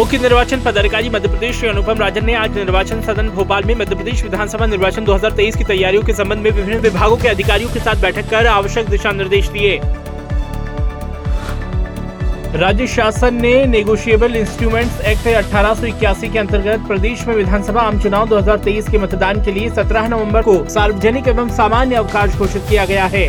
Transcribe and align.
मुख्य 0.00 0.18
निर्वाचन 0.18 0.60
पदाधिकारी 0.62 1.08
मध्य 1.10 1.28
प्रदेश 1.28 1.56
श्री 1.56 1.68
अनुपम 1.68 1.98
राजन 1.98 2.24
ने 2.24 2.34
आज 2.34 2.56
निर्वाचन 2.56 3.00
सदन 3.02 3.28
भोपाल 3.30 3.64
में 3.64 3.74
मध्य 3.76 3.94
प्रदेश 3.94 4.22
विधानसभा 4.22 4.66
निर्वाचन 4.66 5.04
2023 5.04 5.56
की 5.56 5.64
तैयारियों 5.64 6.02
के 6.02 6.12
संबंध 6.12 6.42
में 6.42 6.50
विभिन्न 6.50 6.78
विभागों 6.80 7.16
के 7.16 7.28
अधिकारियों 7.28 7.70
के 7.72 7.80
साथ 7.80 8.00
बैठक 8.02 8.30
कर 8.30 8.46
आवश्यक 8.46 8.88
दिशा 8.90 9.12
निर्देश 9.12 9.48
दिए। 9.48 9.76
राज्य 12.54 12.86
शासन 12.86 13.34
ने 13.42 13.52
नेगोशिएबल 13.66 14.36
इंस्ट्रूमेंट्स 14.36 15.00
एक्ट 15.08 15.28
अठारह 15.34 15.74
सौ 15.74 15.86
इक्यासी 15.86 16.28
के 16.28 16.38
अंतर्गत 16.38 16.88
प्रदेश 16.88 17.26
में 17.26 17.34
विधानसभा 17.34 17.82
आम 17.82 18.00
चुनाव 18.02 18.28
2023 18.28 18.90
के 18.90 18.98
मतदान 18.98 19.44
के 19.44 19.52
लिए 19.52 19.70
17 19.74 20.08
नवंबर 20.08 20.42
को 20.42 20.58
सार्वजनिक 20.70 21.28
एवं 21.28 21.54
सामान्य 21.56 21.96
अवकाश 21.96 22.38
घोषित 22.38 22.62
किया 22.68 22.86
गया 22.86 23.06
है। 23.06 23.28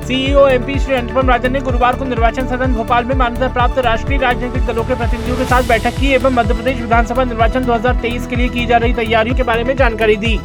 सीईओ 0.00 0.46
एमपी 0.48 0.78
श्री 0.78 0.94
अनुपम 0.94 1.28
राजन 1.30 1.52
ने 1.52 1.60
गुरुवार 1.60 1.96
को 1.96 2.04
निर्वाचन 2.04 2.46
सदन 2.46 2.72
भोपाल 2.74 3.04
में 3.04 3.14
मान्यता 3.16 3.48
प्राप्त 3.48 3.78
राष्ट्रीय 3.78 4.18
राजनीतिक 4.18 4.64
दलों 4.66 4.84
के 4.84 4.94
प्रतिनिधियों 4.94 5.36
के 5.36 5.44
साथ 5.44 5.68
बैठक 5.68 5.96
की 5.96 6.12
एवं 6.14 6.34
मध्य 6.34 6.54
प्रदेश 6.54 6.80
विधानसभा 6.80 7.24
निर्वाचन 7.24 7.64
2023 7.64 8.26
के 8.26 8.36
लिए 8.36 8.48
की 8.48 8.66
जा 8.66 8.76
रही 8.76 8.94
तैयारियों 8.94 9.36
के 9.36 9.42
बारे 9.42 9.64
में 9.64 9.76
जानकारी 9.76 10.16
दी। 10.16 10.38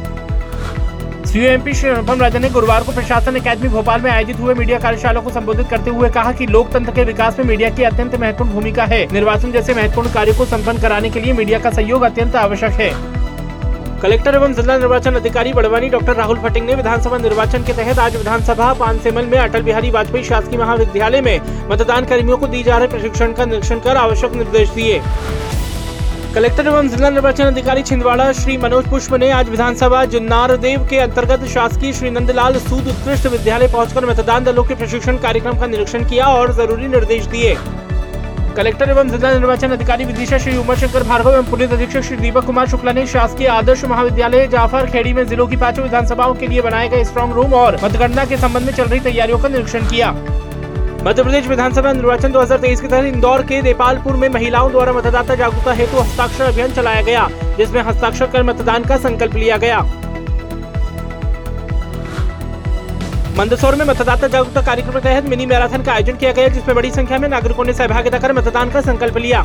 सीओ 1.26 1.42
एमपी 1.42 1.74
श्री 1.74 1.90
अनुपम 1.90 2.20
राजन 2.20 2.42
ने 2.42 2.50
गुरुवार 2.50 2.84
को 2.84 2.92
प्रशासन 2.92 3.36
अकादमी 3.36 3.68
भोपाल 3.68 4.00
में 4.00 4.10
आयोजित 4.10 4.40
हुए 4.40 4.54
मीडिया 4.54 4.78
कार्यशाला 4.78 5.20
को 5.20 5.30
संबोधित 5.30 5.68
करते 5.70 5.90
हुए 5.90 6.10
कहा 6.10 6.32
कि 6.32 6.46
लोकतंत्र 6.46 6.92
के 6.92 7.04
विकास 7.04 7.38
में 7.38 7.46
मीडिया 7.46 7.70
की 7.70 7.82
अत्यंत 7.82 8.14
महत्वपूर्ण 8.14 8.50
भूमिका 8.50 8.84
है। 8.84 9.04
निर्वाचन 9.12 9.52
जैसे 9.52 9.74
महत्वपूर्ण 9.74 10.12
कार्य 10.12 10.32
को 10.32 10.44
संपन्न 10.46 10.80
कराने 10.80 11.10
के 11.10 11.20
लिए 11.20 11.32
मीडिया 11.32 11.58
का 11.58 11.70
सहयोग 11.70 12.02
अत्यंत 12.02 12.36
आवश्यक 12.36 12.72
है। 12.72 12.90
कलेक्टर 14.02 14.34
एवं 14.34 14.52
जिला 14.54 14.76
निर्वाचन 14.78 15.14
अधिकारी 15.14 15.52
बड़वानी 15.52 15.88
डॉक्टर 15.88 16.14
राहुल 16.16 16.38
फटिंग 16.38 16.66
ने 16.66 16.74
विधानसभा 16.74 17.18
निर्वाचन 17.18 17.62
के 17.64 17.72
तहत 17.72 17.98
आज 17.98 18.16
विधानसभा 18.16 18.72
पानसेमल 18.80 19.26
में 19.26 19.36
अटल 19.38 19.62
बिहारी 19.62 19.90
वाजपेयी 19.90 20.24
शासकीय 20.24 20.58
महाविद्यालय 20.58 21.20
में 21.20 21.68
मतदान 21.70 22.04
कर्मियों 22.04 22.36
को 22.38 22.46
दी 22.46 22.62
जा 22.62 22.78
रहे 22.78 22.88
प्रशिक्षण 22.88 23.32
का 23.32 23.44
निरीक्षण 23.44 23.80
कर 23.80 23.96
आवश्यक 23.96 24.34
निर्देश 24.34 24.70
दिए। 24.70 25.00
कलेक्टर 26.34 26.66
एवं 26.66 26.88
जिला 26.88 27.10
निर्वाचन 27.10 27.44
अधिकारी 27.44 27.82
छिंदवाड़ा 27.82 28.30
श्री 28.34 28.56
मनोज 28.56 28.90
पुष्प 28.90 29.14
ने 29.14 29.30
आज 29.30 29.48
विधानसभा 29.50 30.04
जुन्नार 30.14 30.56
देव 30.58 30.86
के 30.90 30.98
अंतर्गत 30.98 31.46
शासकीय 31.54 31.92
श्री 31.92 32.10
नंदलाल 32.10 32.58
सूद 32.58 32.88
उत्कृष्ट 32.88 33.26
विद्यालय 33.28 33.72
पहुंचकर 33.72 34.06
मतदान 34.06 34.44
दलों 34.44 34.64
के 34.64 34.74
प्रशिक्षण 34.74 35.18
कार्यक्रम 35.18 35.58
का 35.60 35.66
निरीक्षण 35.66 36.08
किया 36.08 36.26
और 36.34 36.52
ज़रूरी 36.56 36.88
निर्देश 36.88 37.26
दिए। 37.28 37.56
कलेक्टर 38.56 38.90
एवं 38.90 39.08
जिला 39.08 39.32
निर्वाचन 39.32 39.70
अधिकारी 39.70 40.04
विदिशा 40.04 40.36
श्री 40.38 40.56
उमा 40.56 40.74
शंकर 40.74 41.02
भार्गव 41.02 41.30
एवं 41.30 41.50
पुलिस 41.50 41.70
अधीक्षक 41.70 42.02
श्री 42.02 42.16
दीपक 42.16 42.44
कुमार 42.44 42.68
शुक्ला 42.68 42.92
ने 42.92 43.06
शासकीय 43.06 43.46
आदर्श 43.46 43.84
महाविद्यालय 43.84 44.46
जाफ़र 44.48 44.86
खेड़ी 44.90 45.12
में 45.12 45.26
जिलों 45.26 45.46
की 45.46 45.56
पाँचों 45.56 45.82
विधानसभाओं 45.84 46.34
के 46.34 46.46
लिए 46.46 46.62
बनाए 46.62 46.88
गए 46.88 47.04
स्ट्रॉन्ग 47.04 47.34
रूम 47.34 47.54
और 47.54 47.78
मतगणना 47.84 48.24
के 48.24 48.36
संबंध 48.36 48.66
में 48.66 48.72
चल 48.72 48.84
रही 48.84 49.00
तैयारियों 49.00 49.38
का 49.38 49.48
निरीक्षण 49.48 49.88
किया। 49.88 50.10
मध्य 51.04 51.22
प्रदेश 51.22 51.46
विधानसभा 51.46 51.92
निर्वाचन 51.92 52.32
2023 52.32 52.80
के 52.80 52.88
तहत 52.88 53.04
इंदौर 53.04 53.42
के 53.42 53.60
देपालपुर 53.62 54.16
में 54.16 54.28
महिलाओं 54.28 54.70
द्वारा 54.70 54.92
मतदाता 54.92 55.34
जागरूकता 55.34 55.72
हेतु 55.72 55.98
हस्ताक्षर 55.98 56.44
अभियान 56.44 56.72
चलाया 56.72 57.02
गया, 57.02 57.28
जिसमें 57.58 57.82
हस्ताक्षर 57.82 58.26
कर 58.26 58.42
मतदान 58.42 58.84
का 58.84 58.96
संकल्प 58.98 59.34
लिया 59.34 59.56
गया। 59.56 59.78
मंदसौर 63.38 63.74
में 63.74 63.84
मतदाता 63.84 64.28
जागरूकता 64.28 64.60
कार्यक्रम 64.66 64.92
के 64.92 65.00
तहत 65.00 65.24
मिनी 65.30 65.46
मैराथन 65.46 65.82
का 65.82 65.92
आयोजन 65.92 66.16
किया 66.16 66.30
गया, 66.32 66.48
जिसमें 66.48 66.76
बड़ी 66.76 66.90
संख्या 66.90 67.18
में 67.18 67.28
नागरिकों 67.28 67.64
ने 67.64 67.72
सहभागिता 67.72 68.18
कर 68.18 68.32
मतदान 68.32 68.70
का 68.70 68.80
संकल्प 68.82 69.16
लिया। 69.18 69.40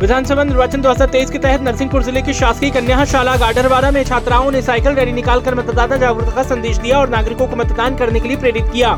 विधानसभा 0.00 0.44
निर्वाचन 0.44 0.80
2023 0.82 1.30
के 1.30 1.38
तहत 1.38 1.60
नरसिंहपुर 1.62 2.02
ज़िले 2.02 2.22
की 2.22 2.32
शासकीय 2.34 2.70
कन्या 2.70 3.04
शाला 3.04 3.36
गाडरवाड़ा 3.36 3.90
में 3.90 4.02
छात्राओं 4.04 4.50
ने 4.50 4.62
साइकिल 4.62 4.94
रैली 4.94 5.12
निकालकर 5.12 5.54
मतदाता 5.54 5.96
जागरूकता 5.96 6.34
का 6.34 6.42
संदेश 6.48 6.78
दिया 6.78 6.98
और 6.98 7.08
नागरिकों 7.10 7.46
को 7.46 7.56
मतदान 7.56 7.96
करने 7.96 8.20
के 8.20 8.28
लिए 8.28 8.36
प्रेरित 8.36 8.68
किया। 8.72 8.90